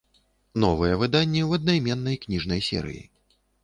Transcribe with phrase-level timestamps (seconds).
[0.63, 3.03] Новыя выданні ў аднайменнай кніжнай серыі.